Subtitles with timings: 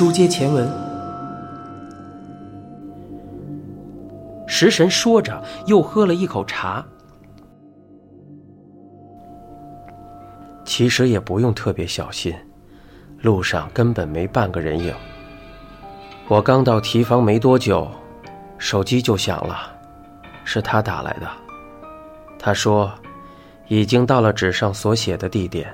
[0.00, 0.66] 书接前文，
[4.46, 6.82] 食神说着，又喝了一口茶。
[10.64, 12.34] 其实也不用特别小心，
[13.20, 14.94] 路上根本没半个人影。
[16.28, 17.86] 我刚到提防没多久，
[18.56, 19.70] 手机就响了，
[20.46, 21.28] 是他打来的。
[22.38, 22.90] 他说，
[23.68, 25.70] 已经到了纸上所写的地点，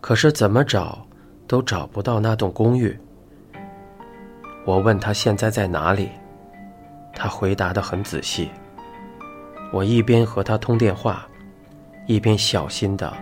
[0.00, 1.06] 可是怎么找
[1.46, 2.98] 都找不到那栋公寓。
[4.64, 6.10] 我问他现在在哪里，
[7.12, 8.50] 他回答的很仔细。
[9.72, 11.26] 我一边和他通电话，
[12.06, 13.12] 一边小心的。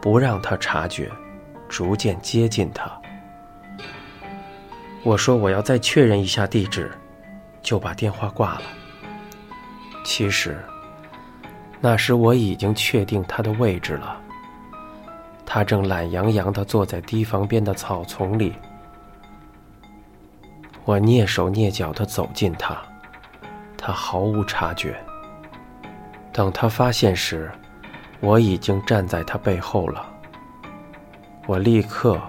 [0.00, 1.10] 不让他察觉，
[1.68, 2.90] 逐渐接近他。
[5.02, 6.90] 我说我要再确认一下地址，
[7.60, 8.62] 就把电话挂了。
[10.02, 10.58] 其实，
[11.82, 14.18] 那时我已经确定他的位置了。
[15.44, 18.54] 他正懒洋洋地坐在堤防边的草丛里。
[20.84, 22.76] 我蹑手蹑脚地走近他，
[23.76, 24.98] 他毫无察觉。
[26.32, 27.50] 等他发现时，
[28.20, 30.04] 我已经站在他背后了。
[31.46, 32.20] 我立刻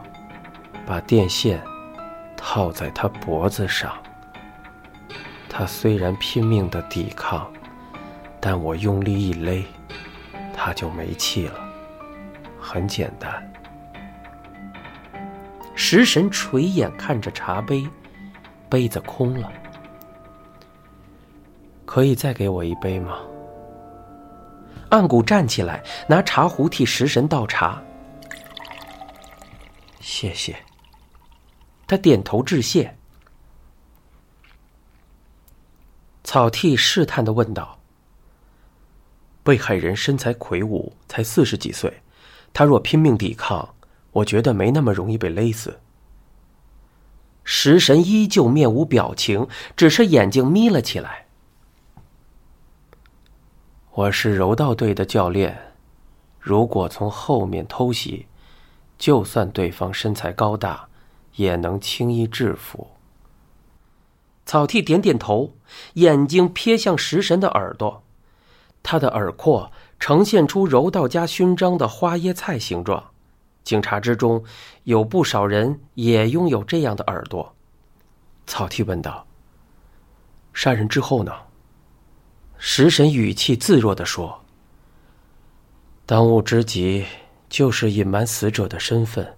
[0.85, 1.61] 把电线
[2.35, 3.93] 套在他脖子上。
[5.47, 7.51] 他虽然拼命的抵抗，
[8.39, 9.65] 但我用力一勒，
[10.53, 11.53] 他就没气了。
[12.59, 13.51] 很简单。
[15.75, 17.87] 食神垂眼看着茶杯，
[18.71, 19.51] 杯子空了。
[21.85, 23.19] 可以再给我一杯吗？
[24.89, 27.83] 暗谷站起来，拿茶壶替食神倒茶。
[29.99, 30.55] 谢谢。
[31.85, 32.97] 他点头致谢。
[36.23, 37.77] 草剃试探的问道
[39.43, 42.01] ：“被害人身材魁梧，才四十几岁，
[42.53, 43.67] 他若拼命抵抗，
[44.13, 45.77] 我觉得没那么容易被勒死。”
[47.53, 51.25] 食神依旧面无表情，只是眼睛眯了起来。
[53.91, 55.73] 我是柔道队的教练，
[56.39, 58.25] 如果从后面偷袭，
[58.97, 60.87] 就算对方身材高大，
[61.35, 62.91] 也能轻易制服。
[64.45, 65.51] 草剃点点头，
[65.95, 68.01] 眼睛瞥向食神的耳朵，
[68.81, 73.10] 他的耳廓呈现出柔道家勋章的花椰菜形状。
[73.63, 74.43] 警察之中，
[74.83, 77.55] 有不少人也拥有这样的耳朵。
[78.47, 79.25] 草剃问道
[80.53, 81.31] ：“杀人之后呢？”
[82.57, 84.43] 食神语气自若的说
[86.05, 87.05] ：“当务之急
[87.49, 89.35] 就是隐瞒死者的身份。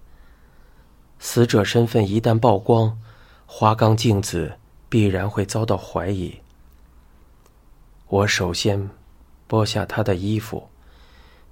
[1.19, 2.99] 死者身份一旦曝光，
[3.45, 4.57] 花冈镜子
[4.89, 6.37] 必然会遭到怀疑。
[8.07, 8.89] 我首先
[9.47, 10.67] 剥下他的衣服，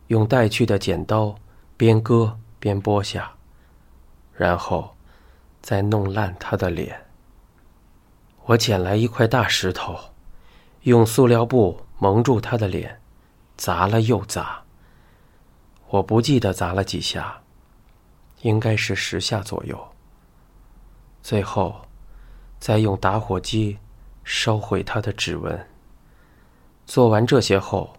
[0.07, 1.33] 用带去的剪刀
[1.77, 3.33] 边割边剥下，
[4.33, 4.95] 然后
[5.61, 7.07] 再弄烂他的脸。
[8.45, 9.99] 我捡来一块大石头。”
[10.83, 12.99] 用塑料布蒙住他的脸，
[13.55, 14.63] 砸了又砸。
[15.89, 17.39] 我不记得砸了几下，
[18.41, 19.79] 应该是十下左右。
[21.21, 21.85] 最后，
[22.59, 23.77] 再用打火机
[24.23, 25.67] 烧毁他的指纹。
[26.87, 27.93] 做完这些后，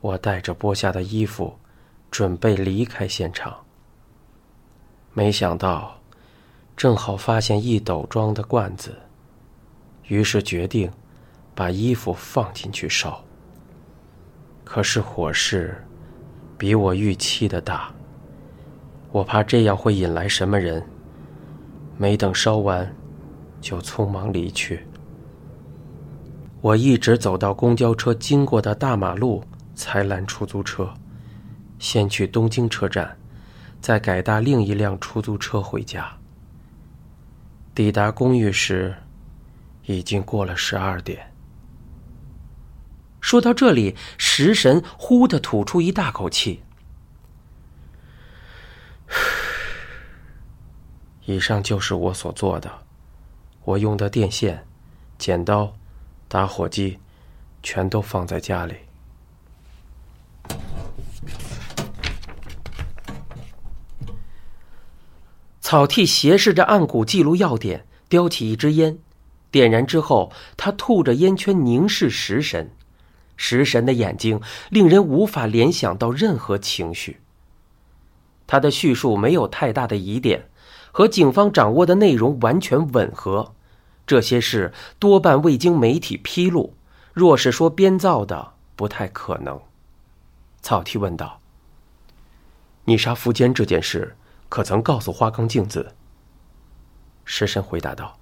[0.00, 1.58] 我带着剥下的衣服，
[2.10, 3.66] 准备离开现场。
[5.12, 6.00] 没想到，
[6.76, 8.96] 正好发现一斗装的罐子，
[10.08, 10.90] 于是决定。
[11.54, 13.20] 把衣服放进去烧，
[14.62, 15.84] 可是火势
[16.56, 17.92] 比我预期的大。
[19.10, 20.80] 我怕这样会引来什么人，
[21.96, 22.88] 没等烧完，
[23.60, 24.86] 就匆忙离去。
[26.60, 29.42] 我一直走到公交车经过的大马路，
[29.74, 30.88] 才拦出租车，
[31.80, 33.18] 先去东京车站，
[33.80, 36.18] 再改搭另一辆出租车回家。
[37.74, 38.96] 抵达公寓时，
[39.84, 41.32] 已经过了十二点。
[43.20, 46.62] 说到这里，食神呼的吐出一大口气。
[51.26, 52.70] 以上就是我所做的，
[53.64, 54.66] 我用的电线、
[55.18, 55.76] 剪刀、
[56.26, 56.98] 打火机，
[57.62, 58.74] 全都放在家里。
[65.68, 68.96] 草剃斜视着暗谷记录要点，叼起一支烟，
[69.50, 72.70] 点燃之后，他吐着烟圈凝视食神。
[73.36, 77.20] 食神的眼睛令人无法联想到任何情绪。
[78.46, 80.48] 他的叙述没有太大的疑点，
[80.90, 83.52] 和警方掌握的内容完全吻合。
[84.06, 86.72] 这些事多半未经媒体披露，
[87.12, 89.60] 若是说编造的，不太可能。
[90.62, 91.40] 草剃问道
[92.88, 94.16] ：“你杀福坚这件事，
[94.48, 95.94] 可曾告诉花冈镜子？”
[97.24, 98.18] 食神回答道：“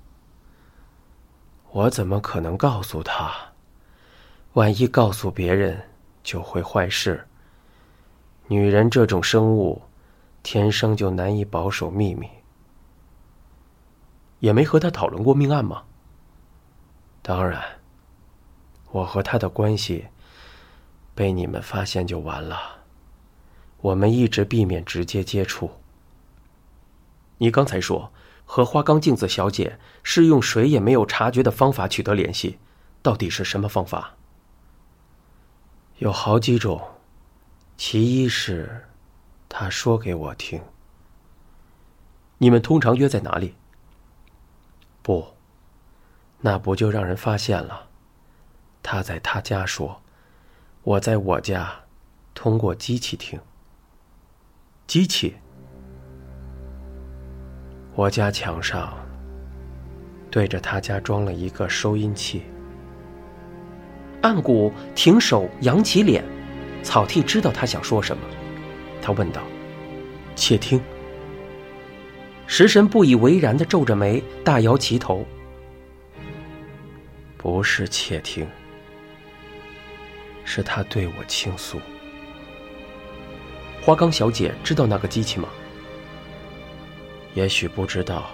[1.70, 3.32] 我怎么可能告诉他？
[4.54, 5.88] 万一告诉别人，
[6.22, 7.26] 就会坏事。
[8.48, 9.82] 女人这种生物，
[10.42, 12.28] 天生就难以保守秘密。
[14.40, 15.82] 也没和他讨论过命案吗？
[17.22, 17.62] 当然，
[18.92, 20.06] 我和他的关系
[21.14, 22.58] 被你们发现就完了。
[23.78, 25.70] 我们一直避免直接接触。
[27.38, 28.12] 你刚才说。”
[28.48, 32.60] 和花冈镜子小姐是用谁也没有察觉的方法取得联系，
[33.02, 34.14] 到底是什么方法？
[35.98, 36.80] 有好几种，
[37.76, 38.84] 其一是，
[39.48, 40.62] 他说给我听。
[42.38, 43.56] 你们通常约在哪里？
[45.02, 45.34] 不，
[46.42, 47.88] 那不就让人发现了？
[48.80, 50.00] 他在他家说，
[50.84, 51.80] 我在我家，
[52.32, 53.40] 通过机器听。
[54.86, 55.38] 机器。
[57.96, 58.92] 我家墙上
[60.30, 62.42] 对着他家装了一个收音器。
[64.20, 66.22] 暗谷停手，扬起脸，
[66.82, 68.22] 草剃知道他想说什么，
[69.00, 69.40] 他问道
[70.36, 70.78] ：“窃听。”
[72.46, 75.24] 食神不以为然的皱着眉，大摇其头
[77.38, 78.46] ：“不是窃听，
[80.44, 81.80] 是他对我倾诉。”
[83.80, 85.48] 花冈小姐知道那个机器吗？
[87.36, 88.30] 也许不知道，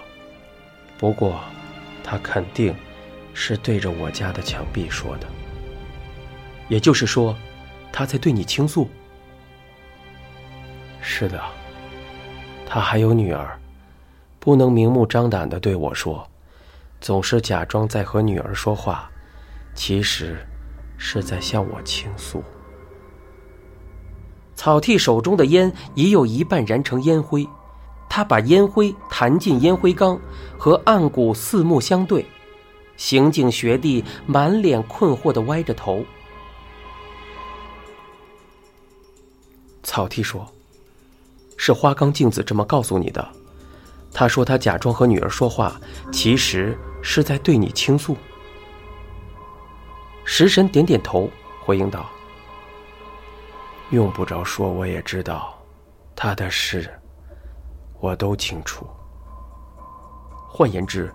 [0.97, 1.41] 不过，
[2.05, 2.73] 他肯定
[3.35, 5.27] 是对着我家的墙壁说的。
[6.69, 7.37] 也就是说，
[7.93, 8.89] 他在对你倾诉。
[11.01, 11.43] 是的，
[12.65, 13.59] 他还有女儿，
[14.39, 16.25] 不能明目张胆的对我说，
[17.01, 19.11] 总是假装在和女儿说话，
[19.75, 20.47] 其实
[20.97, 22.41] 是在向我倾诉。
[24.55, 27.45] 草剃手中的烟已有一半燃成烟灰。
[28.15, 30.21] 他把烟灰弹进烟灰缸，
[30.59, 32.27] 和暗谷四目相对。
[32.99, 36.05] 刑警学弟满脸困惑的歪着头。
[39.83, 40.47] 草剃说
[41.57, 43.27] ：“是花冈镜子这么告诉你的。
[44.13, 45.81] 他说他假装和女儿说话，
[46.13, 48.15] 其实是在对你倾诉。”
[50.23, 51.31] 食神点点头，
[51.65, 52.11] 回应道
[53.89, 55.59] ：“用不着说，我也知道，
[56.15, 56.87] 他的事。”
[58.03, 58.85] 我都清楚。
[60.49, 61.15] 换言之，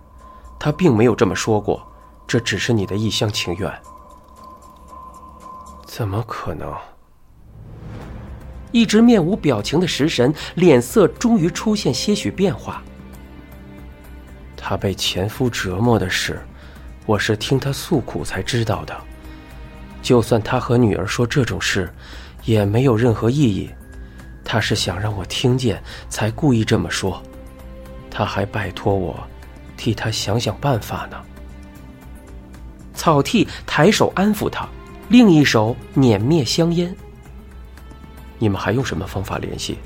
[0.57, 1.85] 他并没有这么说过，
[2.25, 3.69] 这只是你的一厢情愿。
[5.85, 6.73] 怎么可能？
[8.71, 12.81] 一直面无表情的食神脸色终于出现些许变化。
[14.55, 16.41] 他被前夫折磨的事，
[17.05, 18.95] 我是听他诉苦才知道的。
[20.01, 21.93] 就算他和女儿说这种事，
[22.45, 23.69] 也没有任何意义。
[24.49, 27.21] 他是想让我听见，才故意这么说。
[28.09, 29.21] 他还拜托我，
[29.75, 31.21] 替他想想办法呢。
[32.93, 34.65] 草剃抬手安抚他，
[35.09, 36.95] 另一手捻灭香烟。
[38.39, 39.77] 你们还用什么方法联系？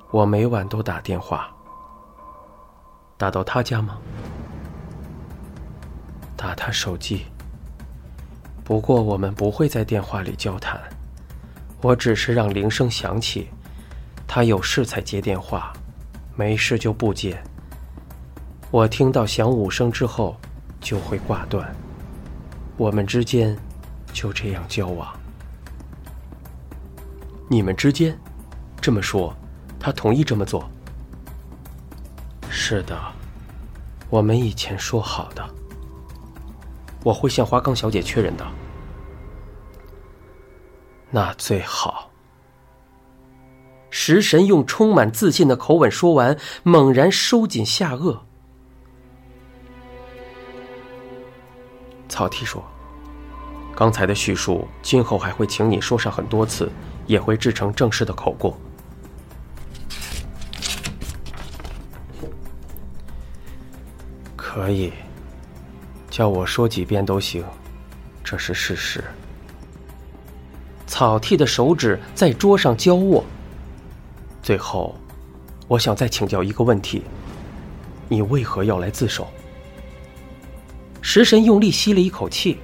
[0.10, 1.54] 我每晚都打电话。
[3.16, 4.00] 打到他家吗？
[6.36, 7.24] 打他手机。”
[8.68, 10.78] 不过我们不会在电话里交谈，
[11.82, 13.48] 我只是让铃声响起，
[14.28, 15.72] 他有事才接电话，
[16.36, 17.42] 没事就不接。
[18.70, 20.36] 我听到响五声之后
[20.82, 21.74] 就会挂断，
[22.76, 23.58] 我们之间
[24.12, 25.18] 就这样交往。
[27.50, 28.20] 你们之间，
[28.82, 29.34] 这么说，
[29.80, 30.70] 他同意这么做？
[32.50, 33.00] 是的，
[34.10, 35.50] 我们以前说好的。
[37.08, 38.46] 我会向花冈小姐确认的。
[41.10, 42.12] 那最好。
[43.90, 48.20] 食神用充满自信的口吻说完，猛然收紧下颚。
[52.10, 52.62] 草剃说
[53.74, 56.70] ：“刚才的叙述，今后还会请你说上很多次，
[57.06, 58.54] 也会制成正式的口供。”
[64.36, 64.92] 可以。
[66.18, 67.46] 叫我说几遍都行，
[68.24, 69.04] 这是事实。
[70.88, 73.24] 草剃的手指在桌上交握。
[74.42, 74.96] 最后，
[75.68, 77.04] 我想再请教一个问题：
[78.10, 79.28] 你为何要来自首？
[81.04, 82.58] 食神用力吸了一口气。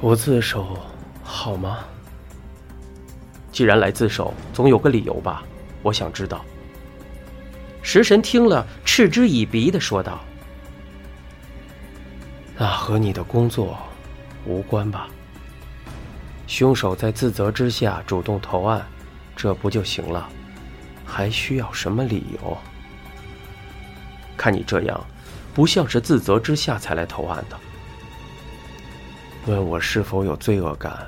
[0.00, 0.76] 不自首
[1.22, 1.84] 好吗？
[3.52, 5.44] 既然来自首，总有个理由吧？
[5.84, 6.44] 我想知道。
[7.80, 10.20] 食神听了，嗤之以鼻的说道。
[12.56, 13.76] 那和你的工作
[14.46, 15.08] 无关吧？
[16.46, 18.86] 凶手在自责之下主动投案，
[19.34, 20.28] 这不就行了？
[21.04, 22.56] 还需要什么理由？
[24.36, 25.04] 看你这样，
[25.54, 27.58] 不像是自责之下才来投案的。
[29.46, 31.06] 问我是否有罪恶感，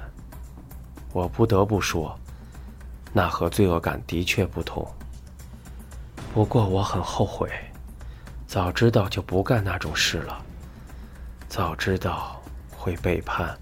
[1.13, 2.19] 我不得不说，
[3.13, 4.87] 那和罪恶感的确不同。
[6.35, 7.51] 不过我很后悔，
[8.47, 10.46] 早知道就不干那种事了。
[11.49, 13.57] 早知道会背叛，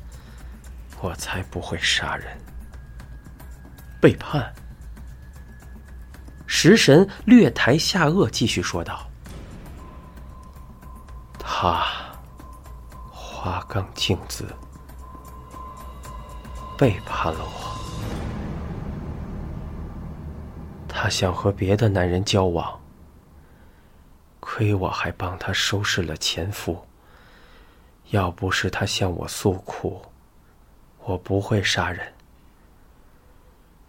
[1.00, 2.36] 我才不会杀人。
[4.00, 4.52] 背叛？
[6.46, 9.06] 食神略抬下颚，继续说道
[11.38, 11.84] ：“他，
[13.10, 14.46] 花冈镜子，
[16.78, 17.74] 背叛了我。
[20.88, 22.80] 他想和别的男人交往，
[24.40, 26.86] 亏我还帮他收拾了前夫。
[28.10, 30.02] 要不是他向我诉苦，
[31.04, 32.00] 我不会杀人。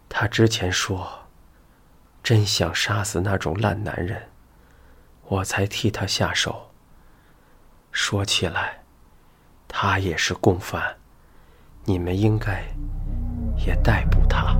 [0.08, 1.08] 他之前说。”
[2.26, 4.20] 真想杀死那种烂男人，
[5.28, 6.60] 我才替他下手。
[7.92, 8.82] 说起来，
[9.68, 10.82] 他也是共犯，
[11.84, 12.64] 你们应该
[13.64, 14.56] 也逮捕他。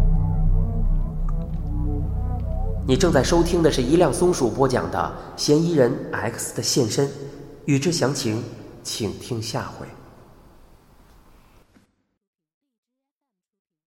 [2.87, 7.09] 你正在收听的是一辆松鼠播讲的《嫌疑人 X 的现身》，
[7.65, 8.45] 欲知详情，
[8.87, 9.85] 请听下回。